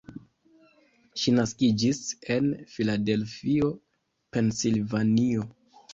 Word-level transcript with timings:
Ŝi 1.23 1.33
naskiĝis 1.39 2.01
en 2.37 2.47
Filadelfio, 2.77 3.69
Pensilvanio. 4.37 5.47